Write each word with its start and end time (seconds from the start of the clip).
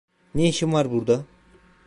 Ne 0.35 0.47
işin 0.47 0.73
var 0.73 0.91
burada? 0.91 1.25